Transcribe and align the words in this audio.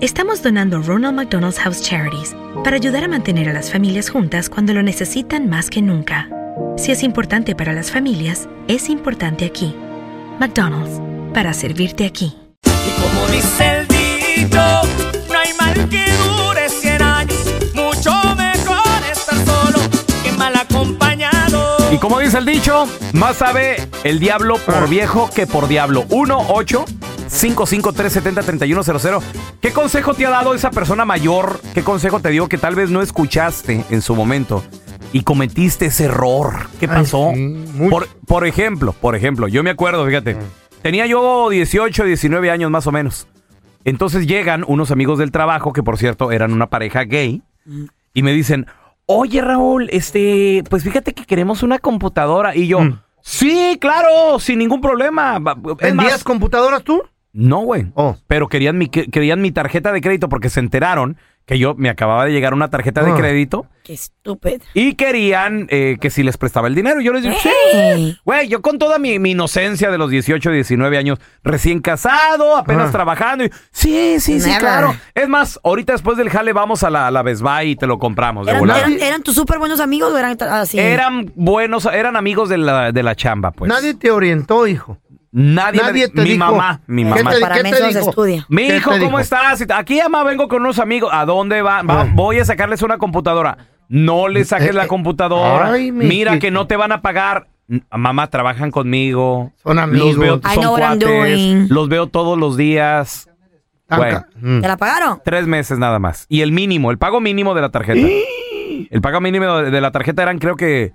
estamos 0.00 0.42
donando 0.42 0.80
Ronald 0.80 1.14
McDonald's 1.14 1.58
House 1.58 1.82
Charities 1.82 2.34
para 2.64 2.76
ayudar 2.76 3.04
a 3.04 3.08
mantener 3.08 3.48
a 3.48 3.52
las 3.52 3.70
familias 3.70 4.08
juntas 4.08 4.48
cuando 4.48 4.72
lo 4.72 4.82
necesitan 4.82 5.48
más 5.48 5.68
que 5.68 5.82
nunca. 5.82 6.28
Si 6.76 6.90
es 6.90 7.02
importante 7.02 7.54
para 7.54 7.72
las 7.72 7.90
familias, 7.90 8.48
es 8.66 8.88
importante 8.88 9.44
aquí. 9.44 9.74
McDonald's, 10.38 11.00
para 11.34 11.52
servirte 11.52 12.06
aquí. 12.06 12.34
Y 12.64 13.00
como 13.00 13.26
dice 13.26 13.78
el 13.78 13.88
dicho, 13.88 14.62
no 15.28 15.38
hay 15.38 15.52
mal 15.58 15.88
que 15.88 16.04
dure 16.24 16.68
100 16.68 17.02
años. 17.02 17.54
Mucho 17.74 18.12
mejor 18.36 19.02
estar 19.12 19.36
solo 19.44 19.78
que 20.24 20.32
mal 20.32 20.56
acompañado. 20.56 21.76
Y 21.92 21.98
como 21.98 22.20
dice 22.20 22.38
el 22.38 22.46
dicho, 22.46 22.86
más 23.12 23.36
sabe 23.36 23.86
el 24.04 24.18
diablo 24.18 24.56
por 24.58 24.88
viejo 24.88 25.28
que 25.34 25.46
por 25.46 25.68
diablo. 25.68 26.06
1 26.08 26.46
8 26.48 26.84
553 27.30 28.44
3100 28.44 29.14
¿Qué 29.60 29.72
consejo 29.72 30.14
te 30.14 30.26
ha 30.26 30.30
dado 30.30 30.54
esa 30.54 30.70
persona 30.70 31.04
mayor? 31.04 31.60
¿Qué 31.74 31.82
consejo 31.82 32.20
te 32.20 32.30
dio 32.30 32.48
que 32.48 32.58
tal 32.58 32.74
vez 32.74 32.90
no 32.90 33.02
escuchaste 33.02 33.84
en 33.88 34.02
su 34.02 34.16
momento? 34.16 34.64
Y 35.12 35.22
cometiste 35.22 35.86
ese 35.86 36.04
error. 36.04 36.68
¿Qué 36.78 36.86
Ay, 36.90 36.98
pasó? 37.02 37.32
sí, 37.34 37.64
por, 37.88 38.08
por 38.26 38.46
ejemplo, 38.46 38.92
por 38.92 39.14
ejemplo, 39.16 39.48
yo 39.48 39.62
me 39.62 39.70
acuerdo, 39.70 40.04
fíjate. 40.06 40.36
Tenía 40.82 41.06
yo 41.06 41.48
18, 41.50 42.04
19 42.04 42.50
años 42.50 42.70
más 42.70 42.86
o 42.86 42.92
menos. 42.92 43.26
Entonces 43.84 44.26
llegan 44.26 44.64
unos 44.66 44.90
amigos 44.90 45.18
del 45.18 45.30
trabajo, 45.30 45.72
que 45.72 45.82
por 45.82 45.98
cierto 45.98 46.32
eran 46.32 46.52
una 46.52 46.68
pareja 46.68 47.04
gay, 47.04 47.42
y 48.12 48.22
me 48.22 48.32
dicen, 48.32 48.66
oye 49.06 49.40
Raúl, 49.40 49.88
este, 49.90 50.62
pues 50.68 50.82
fíjate 50.84 51.14
que 51.14 51.24
queremos 51.24 51.62
una 51.62 51.78
computadora. 51.78 52.54
Y 52.54 52.66
yo, 52.66 52.80
sí, 53.22 53.78
claro, 53.80 54.38
sin 54.38 54.58
ningún 54.58 54.80
problema. 54.80 55.38
¿Vendías 55.80 56.24
computadoras 56.24 56.82
tú? 56.82 57.02
No, 57.32 57.60
güey. 57.60 57.86
Oh. 57.94 58.16
Pero 58.26 58.48
querían 58.48 58.76
mi, 58.78 58.88
que- 58.88 59.06
querían 59.10 59.40
mi 59.40 59.52
tarjeta 59.52 59.92
de 59.92 60.00
crédito 60.00 60.28
porque 60.28 60.50
se 60.50 60.60
enteraron 60.60 61.16
que 61.46 61.58
yo 61.58 61.74
me 61.74 61.88
acababa 61.88 62.26
de 62.26 62.32
llegar 62.32 62.54
una 62.54 62.68
tarjeta 62.70 63.02
de 63.02 63.10
Ah. 63.10 63.16
crédito 63.16 63.66
Qué 63.82 63.94
estúpido. 63.94 64.58
y 64.72 64.94
querían 64.94 65.66
eh, 65.70 65.96
que 66.00 66.08
si 66.10 66.22
les 66.22 66.36
prestaba 66.36 66.68
el 66.68 66.76
dinero. 66.76 67.00
Yo 67.00 67.12
les 67.12 67.24
dije, 67.24 67.36
sí. 67.96 68.18
Güey, 68.24 68.46
yo 68.48 68.62
con 68.62 68.78
toda 68.78 69.00
mi, 69.00 69.18
mi 69.18 69.32
inocencia 69.32 69.90
de 69.90 69.98
los 69.98 70.10
18, 70.10 70.50
19 70.52 70.96
años, 70.96 71.18
recién 71.42 71.80
casado, 71.80 72.56
apenas 72.56 72.90
Ah. 72.90 72.92
trabajando. 72.92 73.44
y, 73.44 73.50
sí, 73.72 74.20
sí, 74.20 74.38
sí, 74.40 74.50
claro. 74.58 74.94
Es 75.14 75.28
más, 75.28 75.58
ahorita 75.64 75.92
después 75.94 76.16
del 76.18 76.30
jale 76.30 76.52
vamos 76.52 76.84
a 76.84 76.90
la, 76.90 77.08
a 77.08 77.10
la 77.10 77.22
Best 77.22 77.42
Buy 77.42 77.70
y 77.70 77.76
te 77.76 77.88
lo 77.88 77.98
compramos. 77.98 78.46
De 78.46 78.52
¿Eran, 78.52 78.60
volada. 78.60 78.80
eran, 78.80 78.92
eran 79.00 79.22
tus 79.24 79.34
súper 79.34 79.58
buenos 79.58 79.80
amigos 79.80 80.12
o 80.12 80.18
eran 80.18 80.36
así? 80.40 80.78
Eran 80.78 81.32
buenos, 81.34 81.86
eran 81.86 82.14
amigos 82.16 82.48
de 82.48 82.58
la, 82.58 82.92
de 82.92 83.02
la 83.02 83.16
chamba, 83.16 83.50
pues. 83.50 83.68
Nadie 83.68 83.94
te 83.94 84.12
orientó, 84.12 84.68
hijo. 84.68 84.98
Nadie, 85.32 85.80
me- 85.80 85.86
nadie 85.86 86.08
te 86.08 86.22
mi 86.22 86.30
dijo. 86.30 86.38
mamá, 86.38 86.80
mi 86.88 87.04
¿Qué 87.04 87.08
mamá. 87.22 87.30
te- 87.30 87.40
Para 87.40 87.54
qué 87.56 87.62
te 87.70 87.86
dijo? 87.86 88.10
estudia. 88.10 88.46
Mi 88.48 88.66
¿Qué 88.66 88.76
hijo, 88.78 88.90
te 88.90 88.98
¿cómo 88.98 89.10
dijo? 89.10 89.20
estás? 89.20 89.64
Aquí, 89.74 90.00
mamá, 90.02 90.24
vengo 90.24 90.48
con 90.48 90.62
unos 90.62 90.78
amigos. 90.80 91.10
¿A 91.12 91.24
dónde 91.24 91.62
va? 91.62 91.82
Va, 91.82 92.00
Ah. 92.02 92.08
Voy 92.14 92.38
a 92.40 92.44
sacarles 92.44 92.82
una 92.82 92.98
computadora. 92.98 93.56
No 93.88 94.28
le 94.28 94.44
saques 94.44 94.70
Eh, 94.70 94.72
la 94.72 94.84
eh, 94.84 94.88
computadora. 94.88 95.72
ay, 95.72 95.92
mi 95.92 96.06
Mira 96.06 96.38
que 96.38 96.50
no 96.50 96.66
te 96.66 96.76
van 96.76 96.92
a 96.92 97.00
pagar. 97.02 97.46
N- 97.68 97.82
Mamá, 97.96 98.26
trabajan 98.28 98.70
conmigo. 98.72 99.52
Son 99.62 99.76
Los 99.76 99.84
amigos. 99.84 100.16
veo, 100.18 100.36
I 100.36 100.54
son 100.54 100.62
know 100.62 100.72
what 100.74 100.80
I'm 100.82 100.98
cuates. 101.00 101.08
doing. 101.38 101.66
Los 101.70 101.88
veo 101.88 102.08
todos 102.08 102.36
los 102.36 102.56
días. 102.56 103.28
Güey. 103.88 104.14
¿Te 104.60 104.68
la 104.68 104.76
pagaron? 104.76 105.20
tres 105.24 105.46
meses 105.46 105.78
nada 105.78 105.98
más. 105.98 106.26
Y 106.28 106.42
el 106.42 106.50
mínimo, 106.52 106.90
el 106.90 106.98
pago 106.98 107.20
mínimo 107.20 107.54
de 107.54 107.60
la 107.60 107.70
tarjeta. 107.70 108.00
El 108.90 109.00
pago 109.02 109.20
mínimo 109.20 109.58
de 109.58 109.80
la 109.80 109.90
tarjeta 109.92 110.22
eran 110.22 110.38
creo 110.38 110.56
que 110.56 110.92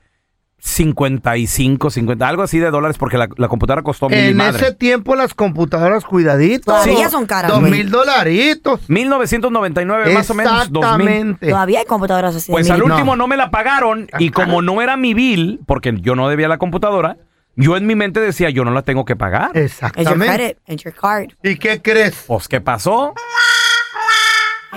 55, 0.67 1.91
50, 1.91 2.27
algo 2.27 2.41
así 2.41 2.57
de 2.57 2.71
dólares 2.71 2.97
porque 2.97 3.19
la, 3.19 3.29
la 3.37 3.47
computadora 3.47 3.83
costó 3.83 4.09
mil 4.09 4.17
y 4.19 4.29
En 4.29 4.41
ese 4.41 4.73
tiempo 4.73 5.15
las 5.15 5.35
computadoras, 5.35 6.03
cuidaditos. 6.05 6.65
Todavía 6.65 7.09
son 7.09 7.27
caras, 7.27 7.51
Dos 7.51 7.59
güey. 7.61 7.71
mil 7.71 7.91
dolaritos. 7.91 8.89
1999 8.89 10.11
más 10.13 10.29
o 10.29 10.33
menos, 10.33 10.71
2000. 10.71 10.81
Exactamente. 10.83 11.49
Todavía 11.49 11.79
hay 11.79 11.85
computadoras 11.85 12.35
así. 12.35 12.47
de 12.47 12.53
Pues 12.53 12.69
al 12.71 12.81
último 12.81 13.15
no 13.15 13.27
me 13.27 13.37
la 13.37 13.51
pagaron 13.51 14.07
y 14.17 14.31
como 14.31 14.63
no 14.63 14.81
era 14.81 14.97
mi 14.97 15.13
bill, 15.13 15.59
porque 15.67 15.93
yo 16.01 16.15
no 16.15 16.27
debía 16.29 16.47
la 16.47 16.57
computadora, 16.57 17.17
yo 17.55 17.77
en 17.77 17.85
mi 17.85 17.95
mente 17.95 18.19
decía, 18.19 18.49
yo 18.49 18.65
no 18.65 18.71
la 18.71 18.81
tengo 18.81 19.05
que 19.05 19.15
pagar. 19.15 19.51
It's 19.55 19.79
your 19.79 19.91
Exactamente. 19.95 20.25
credit, 20.35 20.57
it's 20.67 20.83
your 20.83 20.93
card. 20.93 21.29
¿Y 21.43 21.55
qué 21.57 21.79
crees? 21.81 22.23
Pues, 22.27 22.47
¿qué 22.47 22.59
pasó? 22.59 23.13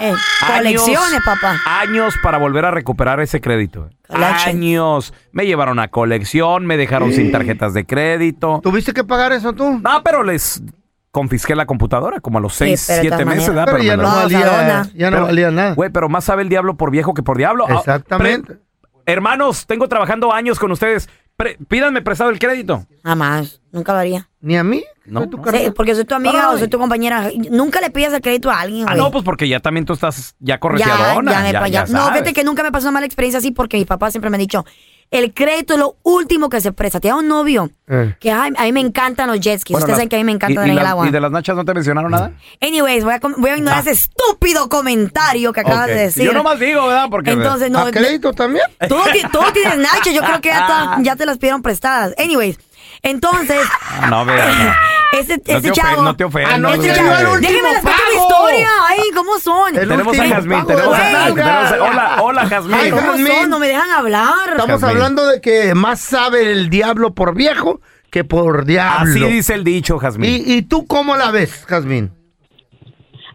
Eh, 0.00 0.12
colecciones, 0.46 1.20
papá. 1.24 1.56
Años 1.66 2.14
para 2.22 2.38
volver 2.38 2.64
a 2.64 2.70
recuperar 2.70 3.20
ese 3.20 3.40
crédito. 3.40 3.90
Años. 4.08 5.12
Me 5.32 5.46
llevaron 5.46 5.78
a 5.78 5.88
colección, 5.88 6.66
me 6.66 6.76
dejaron 6.76 7.12
sin 7.12 7.30
tarjetas 7.32 7.74
de 7.74 7.84
crédito. 7.86 8.60
¿Tuviste 8.62 8.92
que 8.92 9.04
pagar 9.04 9.32
eso 9.32 9.52
tú? 9.52 9.78
No, 9.82 10.02
pero 10.02 10.22
les 10.22 10.62
confisqué 11.10 11.54
la 11.56 11.66
computadora 11.66 12.20
como 12.20 12.38
a 12.38 12.40
los 12.40 12.54
Sí, 12.54 12.76
6, 12.76 12.84
pero 12.86 12.96
de 12.96 13.00
7 13.02 13.16
todas 13.24 13.26
meses. 13.36 13.48
¿verdad? 13.48 13.64
Pero 13.72 13.82
ya 13.82 13.96
me 13.96 14.02
no 14.02 14.14
valía, 14.14 14.40
Sadona. 14.40 14.90
ya 14.94 15.10
no 15.10 15.16
Pero- 15.16 15.26
valía 15.26 15.50
nada. 15.50 15.74
Güey, 15.74 15.90
pero 15.90 16.08
más 16.08 16.24
sabe 16.24 16.42
el 16.42 16.48
diablo 16.48 16.76
por 16.76 16.90
viejo 16.90 17.14
que 17.14 17.22
por 17.22 17.36
diablo. 17.38 17.64
Ah, 17.68 17.74
Exactamente. 17.78 18.54
pre- 18.54 18.58
hermanos, 19.06 19.66
tengo 19.66 19.88
trabajando 19.88 20.32
años 20.32 20.58
con 20.58 20.70
ustedes. 20.72 21.08
Pre- 21.38 21.56
pídanme 21.68 22.02
prestado 22.02 22.30
el 22.30 22.38
crédito. 22.40 22.84
Jamás. 23.04 23.60
Nunca 23.70 23.92
lo 23.92 24.00
haría. 24.00 24.28
Ni 24.40 24.56
a 24.56 24.64
mí. 24.64 24.82
No, 25.06 25.20
Soy 25.20 25.30
tu 25.30 25.40
carnal. 25.40 25.62
Sí, 25.66 25.70
porque 25.70 25.94
soy 25.94 26.04
tu 26.04 26.14
amiga 26.16 26.50
o 26.50 26.58
soy 26.58 26.66
tu 26.66 26.78
compañera. 26.80 27.30
Nunca 27.50 27.80
le 27.80 27.90
pidas 27.90 28.12
el 28.12 28.20
crédito 28.20 28.50
a 28.50 28.60
alguien, 28.60 28.86
Ah, 28.88 28.92
güey. 28.94 29.04
no, 29.04 29.10
pues 29.12 29.22
porque 29.24 29.48
ya 29.48 29.60
también 29.60 29.86
tú 29.86 29.92
estás 29.92 30.34
ya 30.40 30.54
ya, 30.56 30.58
correteadona. 30.60 31.30
ya 31.32 31.40
me 31.42 31.52
ya- 31.52 31.60
pa- 31.60 31.68
ya 31.68 31.86
ya- 31.86 31.92
No, 31.92 31.98
sabes. 32.00 32.12
fíjate 32.14 32.32
que 32.34 32.42
nunca 32.44 32.64
me 32.64 32.72
pasó 32.72 32.86
una 32.88 32.94
mala 32.94 33.06
experiencia 33.06 33.38
así 33.38 33.52
porque 33.52 33.76
mi 33.78 33.84
papá 33.84 34.10
siempre 34.10 34.30
me 34.30 34.36
ha 34.36 34.40
dicho, 34.40 34.66
el 35.10 35.32
crédito 35.32 35.72
es 35.74 35.80
lo 35.80 35.96
último 36.02 36.48
que 36.50 36.60
se 36.60 36.72
presta. 36.72 37.00
Te 37.00 37.08
da 37.08 37.16
un 37.16 37.28
novio 37.28 37.70
Eh. 37.88 38.14
que 38.20 38.30
ay, 38.30 38.52
a 38.56 38.62
mí 38.64 38.72
me 38.72 38.80
encantan 38.80 39.28
los 39.28 39.40
jet 39.40 39.58
skis. 39.60 39.72
Bueno, 39.72 39.84
Ustedes 39.84 39.88
las- 39.88 39.96
saben 39.98 40.08
que 40.10 40.16
a 40.16 40.18
mí 40.18 40.24
me 40.24 40.32
encanta 40.32 40.66
y- 40.66 40.70
el 40.70 40.78
agua. 40.78 41.06
¿Y 41.08 41.10
de 41.10 41.20
las 41.20 41.30
nachas 41.30 41.56
no 41.56 41.64
te 41.64 41.72
mencionaron 41.74 42.10
nada? 42.10 42.32
Anyways, 42.60 43.04
voy 43.04 43.14
a, 43.14 43.20
voy 43.38 43.50
a 43.50 43.56
ignorar 43.56 43.80
ese 43.80 43.92
estúpido 43.92 44.68
comentario 44.68 45.52
que 45.52 45.60
acabas 45.60 45.86
de 45.86 45.94
decir. 45.94 46.24
Yo 46.24 46.32
nomás 46.32 46.58
digo, 46.60 46.86
¿verdad? 46.86 47.06
Porque 47.10 47.30
Entonces, 47.30 47.70
no. 47.70 47.78
¿A 47.80 47.90
crédito 47.90 48.32
también? 48.32 48.64
Todo, 48.88 49.02
todo 49.32 49.52
tienes 49.52 49.78
nachos, 49.78 50.12
yo 50.12 50.20
creo 50.22 50.40
que 50.40 50.48
ya, 50.50 50.98
ya 51.02 51.16
te 51.16 51.24
las 51.26 51.38
pidieron 51.38 51.62
prestadas. 51.62 52.14
Anyways, 52.18 52.58
entonces, 53.02 53.60
Ah, 54.00 54.08
no, 54.10 54.24
vea. 54.24 54.76
ese, 55.12 55.36
No 55.46 55.58
ese 55.58 55.72
chavo. 55.72 56.02
no 56.02 56.16
te 56.16 56.24
ofendas, 56.24 56.52
Ah, 56.54 56.58
no, 56.58 56.74
ya 56.76 56.94
chavo- 56.94 57.02
llegó 57.02 57.16
el 57.18 57.26
último 57.26 57.40
Déjenme 57.40 57.72
les 57.72 57.82
cuento 57.82 58.02
mi 58.10 58.16
historia. 58.20 58.68
Ay, 58.88 58.98
¿cómo 59.14 59.38
son? 59.38 59.74
El 59.76 59.88
Tenemos 59.88 60.18
a 60.18 60.26
Jazmín, 60.28 60.66
tenemos 60.66 60.94
a 60.94 60.98
tenemos 61.34 61.72
Hola, 61.90 62.16
hola, 62.22 62.46
Jazmín. 62.46 62.74
Ay, 62.80 62.90
¿Cómo 62.90 63.02
Jazmín. 63.02 63.26
son? 63.26 63.50
No 63.50 63.58
me 63.58 63.66
dejan 63.68 63.90
hablar. 63.90 64.34
Estamos 64.50 64.82
hablando 64.82 65.26
de 65.26 65.40
que 65.40 65.74
más 65.74 66.00
sabe 66.00 66.50
el 66.52 66.68
diablo 66.70 67.14
por 67.14 67.34
viejo 67.34 67.80
que 68.10 68.24
por 68.24 68.64
diablo. 68.64 69.10
Así 69.10 69.24
dice 69.24 69.54
el 69.54 69.64
dicho, 69.64 69.98
Jazmín. 69.98 70.30
¿Y, 70.30 70.54
¿Y 70.54 70.62
tú 70.62 70.86
cómo 70.86 71.16
la 71.16 71.30
ves, 71.30 71.64
Jazmín? 71.66 72.10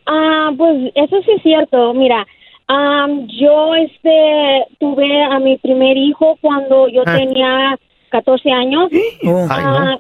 Ah, 0.06 0.50
pues 0.58 0.92
eso 0.96 1.16
sí 1.26 1.32
es 1.38 1.44
cierto. 1.44 1.94
Mira, 1.94 2.26
Am, 2.68 3.28
yo 3.28 3.76
este 3.76 4.66
tuve 4.80 5.24
a 5.26 5.38
mi 5.40 5.58
primer 5.58 5.98
hijo 5.98 6.38
cuando 6.42 6.88
yo 6.88 7.02
Ah. 7.06 7.16
tenía 7.18 7.78
14 8.10 8.50
años. 8.52 8.90
Oh. 9.28 9.48
Ay, 9.50 9.64
no. 9.64 10.00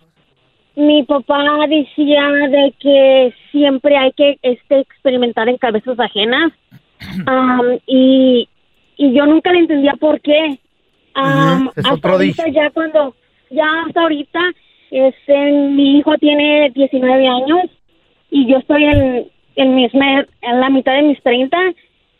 Ah, 0.75 0.79
mi 0.79 1.03
papá 1.03 1.43
decía 1.67 2.27
de 2.49 2.73
que 2.79 3.33
siempre 3.51 3.97
hay 3.97 4.11
que 4.13 4.37
este 4.41 4.79
experimentar 4.79 5.47
en 5.49 5.57
cabezas 5.57 5.99
ajenas. 5.99 6.51
Am, 7.25 7.79
y, 7.85 8.47
y 8.97 9.13
yo 9.13 9.25
nunca 9.25 9.51
le 9.51 9.59
entendía 9.59 9.93
por 9.99 10.21
qué. 10.21 10.59
Am, 11.13 11.67
Ujú, 11.67 11.71
es 11.75 11.85
hasta 11.85 11.93
otro 11.93 12.11
ahorita 12.13 12.47
ya 12.49 12.69
cuando 12.71 13.15
ya 13.51 13.65
hasta 13.85 14.01
ahorita 14.01 14.39
este 14.89 15.51
mi 15.51 15.97
hijo 15.97 16.17
tiene 16.17 16.71
19 16.73 17.27
años 17.27 17.63
y 18.31 18.47
yo 18.47 18.57
estoy 18.57 18.85
en, 18.85 19.27
en 19.55 19.75
mis 19.75 19.93
en 19.93 20.59
la 20.59 20.69
mitad 20.69 20.93
de 20.93 21.03
mis 21.03 21.21
30 21.21 21.57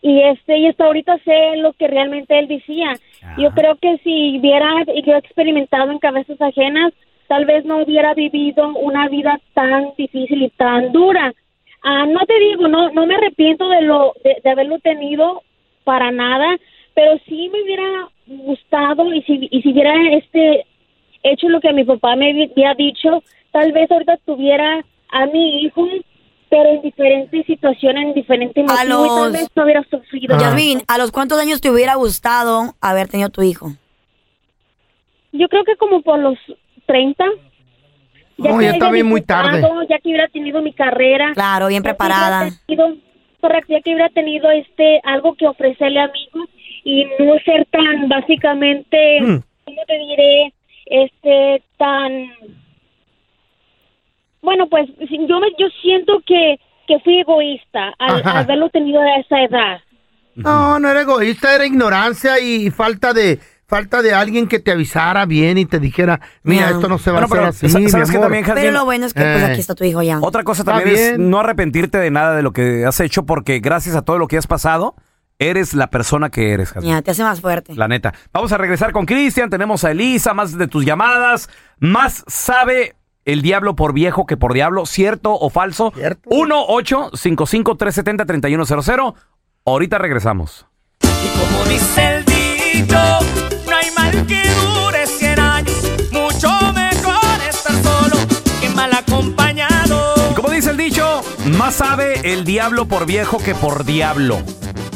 y 0.04 0.22
este 0.22 0.58
y 0.58 0.68
hasta 0.68 0.86
ahorita 0.86 1.18
sé 1.24 1.58
lo 1.58 1.74
que 1.74 1.88
realmente 1.88 2.38
él 2.38 2.48
decía. 2.48 2.94
Yo 3.38 3.52
creo 3.52 3.78
que 3.78 3.98
si 4.04 4.38
hubiera 4.38 4.70
yo 5.06 5.16
experimentado 5.16 5.92
en 5.92 6.00
cabezas 6.00 6.40
ajenas, 6.42 6.94
tal 7.28 7.46
vez 7.46 7.66
no 7.66 7.84
hubiera 7.84 8.14
vivido 8.14 8.68
una 8.76 9.08
vida 9.10 9.40
tan 9.54 9.94
difícil 9.98 10.44
y 10.44 10.50
tan 10.52 10.92
dura. 10.92 11.34
Ah, 11.84 12.06
no 12.06 12.20
te 12.26 12.40
digo, 12.40 12.68
no 12.68 12.90
no 12.92 13.06
me 13.06 13.16
arrepiento 13.16 13.68
de 13.70 13.82
lo 13.82 14.14
de, 14.24 14.38
de 14.44 14.50
haberlo 14.50 14.80
tenido 14.80 15.42
para 15.84 16.12
nada, 16.12 16.58
pero 16.94 17.20
sí 17.28 17.50
me 17.52 17.62
hubiera 17.64 18.10
gustado 18.28 19.14
y 19.14 19.22
si 19.24 19.48
y 19.52 19.62
si 19.62 19.72
hubiera 19.72 19.94
este 20.14 20.66
hecho 21.24 21.50
lo 21.50 21.60
que 21.60 21.74
mi 21.74 21.84
papá 21.84 22.16
me 22.16 22.30
había 22.30 22.74
dicho, 22.76 23.24
tal 23.52 23.72
vez 23.72 23.90
ahorita 23.90 24.18
tuviera 24.26 24.84
a 25.10 25.26
mi 25.28 25.64
hijo, 25.64 25.88
pero 26.50 26.70
en 26.70 26.82
diferentes 26.82 27.46
situaciones, 27.46 28.08
en 28.08 28.14
diferentes 28.14 28.64
y 28.64 28.68
tal 28.68 29.32
vez 29.32 29.48
no 29.56 29.64
hubiera 29.64 29.84
sufrido. 29.90 30.36
Ah. 30.36 30.40
Yasmin, 30.40 30.82
¿a 30.88 30.98
los 30.98 31.12
cuántos 31.12 31.40
años 31.40 31.62
te 31.62 31.72
hubiera 31.72 31.96
gustado 31.96 32.76
haber 32.82 33.08
tenido 33.08 33.30
tu 33.30 33.42
hijo? 33.42 33.72
Yo 35.32 35.48
creo 35.50 35.64
que 35.64 35.76
como 35.78 36.02
por 36.02 36.20
los 36.20 36.38
30. 36.86 37.24
No, 38.38 38.58
que 38.58 38.66
ya 38.66 38.72
está 38.72 38.90
bien 38.92 39.06
muy 39.06 39.22
tarde. 39.22 39.62
Ya 39.90 40.00
que 40.00 40.10
hubiera 40.10 40.28
tenido 40.28 40.62
mi 40.62 40.74
carrera. 40.74 41.32
Claro, 41.34 41.68
bien 41.68 41.84
ya 41.84 41.90
que 41.90 41.96
preparada. 41.96 42.40
hubiera 42.42 42.58
tenido- 42.66 42.98
correcto, 43.42 43.74
ya 43.74 43.82
que 43.82 43.90
hubiera 43.94 44.10
tenido 44.10 44.50
este 44.52 45.02
algo 45.04 45.36
que 45.36 45.46
ofrecerle 45.48 46.00
a 46.00 46.08
mi 46.08 46.24
hijo 46.24 46.40
y 46.86 47.06
no 47.20 47.34
ser 47.46 47.66
tan 47.72 48.08
básicamente, 48.10 49.22
Mm. 49.22 49.40
¿cómo 49.66 49.82
te 49.86 49.98
diré? 49.98 50.54
Este, 50.86 51.64
tan... 51.78 52.30
Bueno, 54.42 54.68
pues 54.68 54.90
yo 55.00 55.40
me, 55.40 55.48
yo 55.58 55.68
siento 55.82 56.22
que, 56.26 56.60
que 56.88 57.00
fui 57.00 57.20
egoísta 57.20 57.94
al, 57.98 58.22
al 58.26 58.38
haberlo 58.38 58.70
tenido 58.70 59.02
a 59.02 59.18
esa 59.20 59.42
edad. 59.42 59.82
No, 60.36 60.80
no 60.80 60.90
era 60.90 61.02
egoísta, 61.02 61.56
era 61.56 61.66
ignorancia 61.66 62.40
y 62.40 62.70
falta 62.72 63.14
de 63.14 63.40
falta 63.76 64.04
de 64.04 64.14
alguien 64.14 64.48
que 64.48 64.60
te 64.60 64.72
avisara 64.72 65.26
bien 65.26 65.58
y 65.58 65.66
te 65.66 65.80
dijera, 65.80 66.20
mira, 66.44 66.70
esto 66.70 66.88
no 66.88 67.00
se 67.00 67.10
va 67.10 67.26
Bueno, 67.26 67.46
a 67.46 67.48
hacer 67.50 67.70
así, 67.70 67.80
mi 67.80 67.90
¿sabes 67.90 68.12
qué 68.12 68.18
amor. 68.18 68.26
también, 68.28 68.44
Jasmine? 68.46 68.68
Pero 68.68 68.78
lo 68.80 68.86
bueno 68.86 69.08
es 69.08 69.14
que 69.16 69.22
pues 69.22 69.42
Eh. 69.42 69.46
aquí 69.46 69.60
está 69.62 69.74
tu 69.74 69.84
hijo 69.84 70.04
ya. 70.04 70.20
Otra 70.22 70.44
cosa 70.44 70.62
Está 70.62 70.74
también 70.74 70.96
es 70.96 71.18
bien. 71.18 71.30
no 71.32 71.40
arrepentirte 71.40 71.98
de 71.98 72.12
nada 72.12 72.36
de 72.36 72.44
lo 72.44 72.54
que 72.54 72.86
has 72.86 73.00
hecho 73.00 73.24
porque 73.26 73.58
gracias 73.60 73.96
a 73.96 74.04
todo 74.04 74.20
lo 74.20 74.28
que 74.28 74.38
has 74.38 74.46
pasado, 74.46 74.94
eres 75.40 75.74
la 75.74 75.90
persona 75.90 76.30
que 76.30 76.54
eres, 76.54 76.72
Jasmine. 76.72 76.94
Ya, 76.96 77.02
te 77.02 77.10
hace 77.12 77.24
más 77.24 77.42
fuerte. 77.42 77.74
La 77.76 77.88
neta. 77.88 78.14
Vamos 78.32 78.52
a 78.52 78.58
regresar 78.60 78.92
con 78.92 79.08
Cristian. 79.08 79.50
Tenemos 79.50 79.84
a 79.84 79.90
Elisa, 79.92 80.36
más 80.36 80.56
de 80.56 80.68
tus 80.68 80.86
llamadas. 80.86 81.50
Más 81.80 82.24
sabe 82.28 82.94
el 83.26 83.42
diablo 83.42 83.76
por 83.76 83.94
viejo 83.94 84.28
que 84.28 84.38
por 84.38 84.54
diablo. 84.54 84.86
¿Cierto 84.86 85.34
o 85.34 85.50
falso? 85.50 85.92
Cierto. 85.96 86.30
1-855-370-3100. 86.30 89.16
Ahorita 89.66 89.98
regresamos. 89.98 90.68
Y 91.02 91.08
como 91.40 91.64
dice 91.66 92.18
el 92.18 92.26
dicho, 92.26 92.98
mal 94.04 94.26
que 94.28 94.42
dure 94.62 95.08
100 95.08 95.40
años. 95.40 95.76
Mucho 96.12 96.50
mejor 96.74 97.38
estar 97.50 97.74
solo 97.84 98.18
que 98.62 98.70
mal 98.70 98.94
acompañado. 98.94 100.14
Y 100.32 100.34
como 100.34 100.50
dice 100.50 100.72
el 100.72 100.78
dicho, 100.78 101.22
más 101.58 101.76
sabe 101.76 102.34
el 102.34 102.44
diablo 102.44 102.86
por 102.86 103.06
viejo 103.06 103.38
que 103.38 103.56
por 103.56 103.86
diablo. 103.86 104.42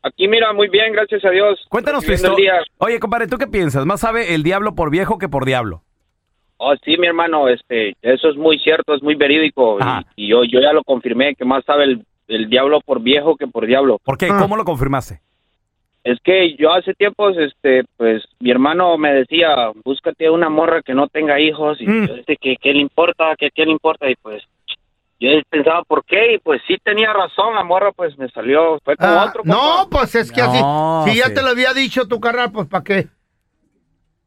Aquí 0.04 0.28
mira, 0.30 0.54
muy 0.54 0.70
bien, 0.70 0.94
gracias 0.94 1.26
a 1.26 1.30
Dios. 1.30 1.60
Cuéntanos 1.70 2.06
tu 2.06 2.14
historia. 2.14 2.54
Oye, 2.78 3.00
compadre, 3.00 3.28
¿tú 3.28 3.38
qué 3.38 3.48
piensas? 3.48 3.86
¿Más 3.86 4.00
sabe 4.00 4.34
el 4.34 4.44
diablo 4.44 4.74
por 4.76 4.90
viejo 4.90 5.18
que 5.18 5.28
por 5.28 5.44
diablo? 5.46 5.84
Oh, 6.58 6.74
sí, 6.84 6.98
mi 6.98 7.08
hermano, 7.08 7.48
este, 7.48 7.94
eso 8.02 8.30
es 8.30 8.36
muy 8.36 8.58
cierto, 8.60 8.96
es 8.96 9.04
muy 9.04 9.16
verídico. 9.16 9.78
Y, 10.16 10.26
y 10.26 10.28
yo, 10.30 10.44
yo 10.44 10.60
ya 10.60 10.74
lo 10.74 10.84
confirmé, 10.84 11.36
que 11.36 11.46
más 11.46 11.64
sabe 11.66 11.84
el, 11.84 12.06
el 12.28 12.50
diablo 12.50 12.82
por 12.82 13.00
viejo 13.02 13.36
que 13.38 13.48
por 13.48 13.66
diablo. 13.68 14.00
¿Por 14.04 14.18
qué? 14.18 14.28
Ah. 14.32 14.38
¿Cómo 14.40 14.58
lo 14.58 14.66
confirmaste? 14.66 15.22
Es 16.04 16.20
que 16.24 16.56
yo 16.56 16.72
hace 16.72 16.94
tiempos, 16.94 17.36
este, 17.38 17.84
pues, 17.98 18.24
mi 18.40 18.50
hermano 18.50 18.98
me 18.98 19.14
decía, 19.14 19.72
búscate 19.84 20.30
una 20.30 20.50
morra 20.50 20.82
que 20.82 20.94
no 20.94 21.08
tenga 21.10 21.40
hijos. 21.40 21.80
Y 21.82 21.86
Mm. 21.88 22.08
yo 22.08 22.14
dije, 22.16 22.38
que 22.38 22.56
qué 22.62 22.74
le 22.74 22.80
importa? 22.80 23.36
que 23.38 23.50
qué 23.54 23.66
le 23.66 23.72
importa? 23.72 24.10
Y 24.10 24.16
pues, 24.16 24.42
yo 25.20 25.30
pensaba, 25.50 25.84
¿por 25.84 26.06
qué? 26.06 26.36
Y 26.36 26.38
pues 26.40 26.62
sí 26.68 26.78
tenía 26.84 27.12
razón, 27.12 27.56
la 27.56 27.64
morra 27.64 27.92
pues 27.92 28.18
me 28.18 28.30
salió, 28.30 28.80
fue 28.86 28.96
con 28.96 29.10
Ah, 29.10 29.26
otro. 29.28 29.42
no, 29.46 29.88
pues 29.92 30.16
es 30.16 30.32
que 30.32 30.42
No, 30.42 31.02
así. 31.04 31.12
Si 31.12 31.18
ya 31.20 31.34
te 31.34 31.42
lo 31.42 31.50
había 31.50 31.74
dicho 31.74 32.08
tu 32.08 32.20
carnal, 32.20 32.52
pues 32.52 32.68
¿para 32.68 32.84
qué? 32.84 33.08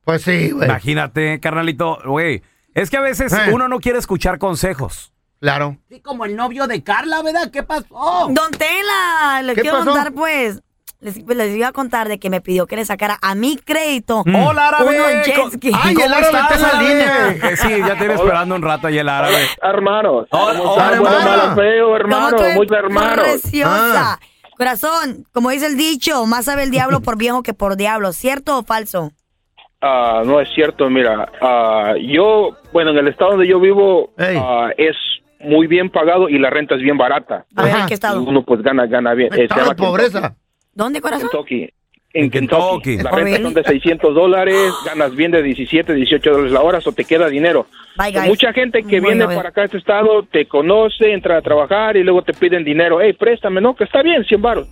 Pues 0.04 0.22
sí, 0.22 0.50
güey. 0.50 0.68
Imagínate, 0.68 1.40
carnalito, 1.40 1.98
güey. 2.04 2.42
Es 2.74 2.90
que 2.90 2.96
a 2.96 3.00
veces 3.00 3.32
Eh. 3.32 3.50
uno 3.52 3.68
no 3.68 3.80
quiere 3.80 3.98
escuchar 3.98 4.38
consejos. 4.38 5.12
Claro. 5.40 5.78
Sí, 5.88 6.00
como 6.00 6.24
el 6.26 6.36
novio 6.36 6.66
de 6.66 6.82
Carla, 6.82 7.22
¿verdad? 7.22 7.50
¿Qué 7.50 7.62
pasó? 7.62 8.28
Don 8.30 8.50
Tela, 8.52 9.42
les 9.42 9.54
¿Qué 9.54 9.62
quiero 9.62 9.78
pasó? 9.78 9.90
contar 9.92 10.12
pues. 10.12 10.60
Les, 11.00 11.16
les 11.26 11.56
iba 11.56 11.68
a 11.68 11.72
contar 11.72 12.08
de 12.08 12.18
que 12.18 12.28
me 12.28 12.42
pidió 12.42 12.66
que 12.66 12.76
le 12.76 12.84
sacara 12.84 13.18
a 13.22 13.34
mi 13.34 13.56
crédito 13.56 14.22
¡Hola, 14.26 14.68
árabe! 14.68 15.22
jet 15.24 15.54
skis. 15.54 15.74
Ay, 15.74 15.94
¿Cómo 15.94 16.04
el 16.06 16.12
árabe 16.12 16.26
está 16.38 16.54
en 16.56 16.60
la 16.62 16.68
árabe? 16.68 16.88
línea. 16.88 17.28
Eh, 17.52 17.56
sí, 17.56 17.68
ya 17.88 17.96
te 17.96 18.04
iba 18.04 18.14
esperando 18.16 18.54
un 18.54 18.60
rato 18.60 18.86
ahí 18.88 18.98
el 18.98 19.08
árabe. 19.08 19.46
Hermano, 19.62 20.26
Hola, 20.28 20.58
¿cómo 20.58 20.72
hola, 20.72 20.84
estás? 20.84 21.00
Bueno, 21.00 21.16
hermano. 21.20 21.54
feo, 21.56 21.84
¿Cómo 21.86 21.96
hermano, 21.96 22.36
muy 22.54 22.66
hermano. 22.70 23.22
Preciosa. 23.22 24.12
Ah. 24.12 24.20
Corazón, 24.58 25.26
como 25.32 25.48
dice 25.48 25.64
el 25.68 25.78
dicho, 25.78 26.26
más 26.26 26.44
sabe 26.44 26.64
el 26.64 26.70
diablo 26.70 27.00
por 27.00 27.16
viejo 27.16 27.42
que 27.42 27.54
por 27.54 27.76
diablo. 27.78 28.12
¿Cierto 28.12 28.58
o 28.58 28.62
falso? 28.62 29.10
Ah, 29.82 30.22
no 30.26 30.40
es 30.40 30.48
cierto, 30.54 30.90
mira, 30.90 31.30
ah, 31.40 31.94
yo, 32.00 32.50
bueno, 32.72 32.90
en 32.90 32.98
el 32.98 33.08
estado 33.08 33.32
donde 33.32 33.48
yo 33.48 33.58
vivo 33.60 34.10
ah, 34.18 34.70
es 34.76 34.94
muy 35.40 35.66
bien 35.66 35.88
pagado 35.88 36.28
y 36.28 36.38
la 36.38 36.50
renta 36.50 36.74
es 36.74 36.82
bien 36.82 36.98
barata. 36.98 37.46
A 37.56 37.62
ver, 37.62 37.72
Ajá. 37.72 37.80
¿en 37.82 37.88
qué 37.88 37.94
estado? 37.94 38.22
uno 38.22 38.42
pues 38.42 38.60
gana, 38.62 38.86
gana 38.86 39.14
bien. 39.14 39.32
Eh, 39.32 39.36
se 39.36 39.42
Estado 39.44 39.62
llama 39.62 39.74
de 39.74 39.82
pobreza. 39.82 40.34
¿Dónde, 40.74 41.00
corazón? 41.00 41.28
Kentucky. 41.30 41.62
En 42.12 42.24
En 42.24 42.30
Kentucky. 42.30 42.96
Kentucky. 42.96 43.02
La 43.04 43.10
renta 43.10 43.40
son 43.42 43.54
de 43.54 43.62
600 43.64 44.14
dólares, 44.14 44.72
ganas 44.84 45.14
bien 45.16 45.30
de 45.30 45.42
17, 45.42 45.94
18 45.94 46.30
dólares 46.30 46.52
la 46.52 46.60
hora, 46.60 46.80
o 46.84 46.92
te 46.92 47.04
queda 47.04 47.28
dinero. 47.28 47.66
Bye. 47.96 48.20
Mucha 48.28 48.52
gente 48.52 48.82
que 48.82 49.00
Bueno, 49.00 49.26
viene 49.28 49.34
para 49.34 49.48
acá 49.50 49.62
a 49.62 49.64
este 49.64 49.78
estado 49.78 50.24
te 50.24 50.46
conoce, 50.46 51.12
entra 51.12 51.38
a 51.38 51.42
trabajar 51.42 51.96
y 51.96 52.02
luego 52.02 52.22
te 52.22 52.32
piden 52.34 52.64
dinero. 52.64 53.00
Hey, 53.00 53.14
préstame, 53.14 53.60
no, 53.60 53.74
que 53.74 53.84
está 53.84 54.02
bien, 54.02 54.24
100 54.24 54.42
baros. 54.42 54.68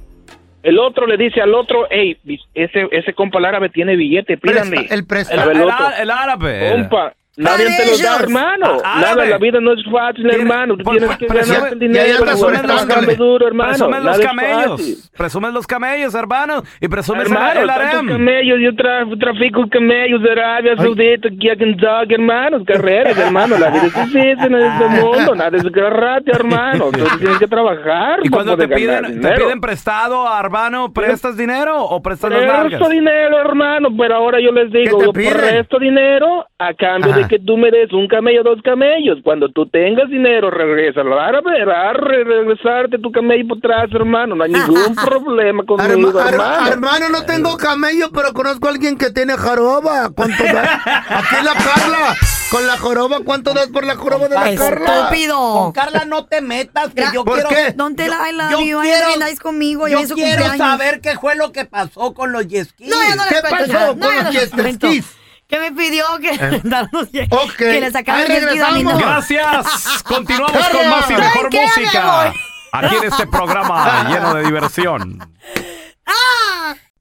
El 0.62 0.78
otro 0.78 1.06
le 1.06 1.16
dice 1.16 1.40
al 1.40 1.54
otro, 1.54 1.86
hey, 1.90 2.18
ese, 2.54 2.88
ese 2.90 3.14
compa 3.14 3.38
el 3.38 3.44
árabe 3.44 3.68
tiene 3.68 3.96
billete, 3.96 4.36
pídanle. 4.36 4.76
Presta, 4.76 4.94
el 4.94 5.06
presta. 5.06 5.34
El, 5.52 5.60
el 6.00 6.10
árabe. 6.10 6.70
Compa, 6.72 7.14
nadie 7.38 7.66
te 7.76 7.86
lo 7.90 7.98
da, 7.98 8.16
hermano. 8.20 8.76
Ah, 8.84 8.94
Nada, 9.00 9.12
árabe. 9.12 9.28
la 9.30 9.38
vida 9.38 9.60
no 9.60 9.72
es 9.72 9.80
fácil, 9.90 10.30
hermano. 10.30 10.76
Tú 10.76 10.90
tienes 10.90 11.16
que 11.16 11.26
ganarte 11.26 11.74
el 11.74 11.78
dinero, 11.78 12.18
andas 12.20 12.40
güey, 12.40 12.54
soltándole. 12.56 12.84
trabajando 12.84 13.24
duro, 13.24 13.46
hermano. 13.46 13.68
Presumen 13.70 14.04
los 14.04 14.18
Nada 14.18 14.28
camellos. 14.28 15.10
Presumen 15.16 15.54
los 15.54 15.66
camellos, 15.66 16.14
hermano. 16.14 16.62
Y 16.80 16.88
presumes 16.88 17.24
Hermano, 17.24 17.60
el, 17.60 17.70
harem. 17.70 18.08
camellos, 18.08 18.58
yo 18.60 18.70
tra- 18.72 19.18
trafico 19.18 19.64
camellos 19.70 20.22
de 20.22 20.30
Arabia 20.32 20.76
Saudita, 20.76 21.28
aquí 21.28 21.50
a 21.50 21.56
Kentucky, 21.56 22.14
hermano, 22.14 22.64
carreras, 22.64 23.16
hermano, 23.18 23.58
la 23.58 23.70
vida 23.70 23.86
es 23.86 23.94
difícil 23.94 24.28
en 24.54 24.54
este 24.54 24.86
mundo, 24.88 25.34
nada 25.34 25.56
es 25.56 25.64
gratis, 25.64 26.34
hermano, 26.34 26.90
tú 26.92 27.04
tienes 27.18 27.38
que 27.38 27.46
trabajar 27.48 28.20
Y 28.22 28.28
cuando 28.28 28.56
te 28.56 28.66
ganar 28.66 29.06
piden, 29.06 29.20
te 29.20 29.30
piden 29.32 29.60
prestado, 29.60 30.26
hermano, 30.38 30.92
¿prestas 30.92 31.36
dinero 31.36 31.82
o 31.84 32.00
prestas 32.02 32.30
las 32.30 32.66
Presto 32.66 32.88
dinero, 32.88 33.40
hermano, 33.40 33.88
pero 33.96 34.14
ahora 34.16 34.40
yo 34.40 34.52
les 34.52 34.70
digo, 34.72 34.98
¿Qué 34.98 35.12
te 35.12 35.24
yo 35.24 35.30
presto 35.32 35.78
dinero 35.78 36.46
a 36.58 36.74
cambio 36.74 37.12
de 37.12 37.27
que 37.28 37.38
tú 37.38 37.56
me 37.56 37.70
des 37.70 37.92
un 37.92 38.08
camello, 38.08 38.42
dos 38.42 38.60
camellos. 38.62 39.18
Cuando 39.22 39.48
tú 39.50 39.66
tengas 39.68 40.08
dinero, 40.08 40.50
regresa. 40.50 41.00
Ahora 41.02 41.40
verás 41.40 41.94
re- 41.96 42.24
regresarte 42.24 42.98
tu 42.98 43.12
camello 43.12 43.48
por 43.48 43.58
atrás, 43.58 43.88
hermano. 43.94 44.34
No 44.34 44.44
hay 44.44 44.52
ningún 44.52 44.94
problema 44.96 45.62
conmigo, 45.64 46.18
Arma- 46.18 46.22
ar- 46.26 46.32
hermano. 46.34 46.68
hermano, 46.72 47.08
no 47.10 47.24
tengo 47.24 47.56
camello, 47.56 48.10
pero 48.12 48.32
conozco 48.32 48.66
a 48.68 48.70
alguien 48.70 48.96
que 48.96 49.10
tiene 49.10 49.34
jaroba. 49.36 50.10
¿Cuánto 50.14 50.42
da? 50.44 50.80
Aquí 50.84 51.36
la 51.44 51.52
Carla. 51.54 52.16
Con 52.50 52.66
la 52.66 52.78
joroba, 52.78 53.18
¿cuánto 53.26 53.52
das 53.52 53.66
por 53.68 53.84
la 53.84 53.94
joroba 53.96 54.26
de 54.26 54.34
la 54.34 54.54
Carla? 54.56 55.10
Con 55.28 55.72
Carla 55.72 56.04
no 56.06 56.24
te 56.24 56.40
metas, 56.40 56.94
que 56.94 57.04
yo 57.12 57.22
¿Por 57.22 57.34
quiero... 57.34 57.48
qué? 57.50 57.74
Tell 57.94 58.10
I 58.10 58.32
love 58.34 58.50
yo 58.50 58.60
you. 58.60 58.80
quiero- 58.80 59.06
conmigo. 59.42 59.86
Yo 59.86 59.98
quiero 59.98 60.14
cumpleaños. 60.44 60.56
saber 60.56 61.00
qué 61.02 61.18
fue 61.18 61.36
lo 61.36 61.52
que 61.52 61.66
pasó 61.66 62.14
con 62.14 62.32
los 62.32 62.44
skis. 62.44 62.88
No, 62.88 62.96
no 63.16 63.22
¿Qué 63.28 63.36
pasó 63.42 63.88
con 63.88 63.98
No, 63.98 64.06
los 64.10 64.54
no 64.54 65.17
Que 65.48 65.58
me 65.58 65.72
pidió 65.72 66.04
que, 66.20 66.36
dar 66.64 66.88
los 66.92 67.10
jet- 67.10 67.32
Ok. 67.32 67.56
que 67.56 67.80
le 67.80 67.90
sacaran 67.90 68.30
Ahí 68.30 68.36
el 68.36 68.44
regresamos. 68.44 68.98
Gracias. 68.98 70.02
Continuamos 70.04 70.68
con 70.68 70.88
más 70.90 71.10
y 71.10 71.14
¿Saben 71.14 71.20
mejor 71.24 71.50
música. 71.52 72.32
Aquí 72.72 72.96
en 72.96 73.04
este 73.04 73.26
programa 73.26 74.04
lleno 74.10 74.34
de 74.34 74.44
diversión. 74.44 75.32